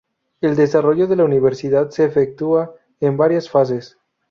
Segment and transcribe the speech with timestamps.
[0.41, 3.99] El desarrollo de la universidad se efectúa en varias fases.